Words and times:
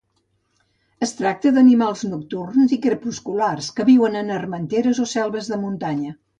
Es 1.07 1.11
tracta 1.19 1.51
d'animals 1.57 2.01
nocturns 2.15 2.73
i 2.79 2.81
crepusculars 2.87 3.71
que 3.79 3.89
viuen 3.93 4.21
a 4.25 4.27
armenteres 4.41 5.07
o 5.07 5.11
selves 5.17 5.55
de 5.55 5.65
muntanya. 5.69 6.21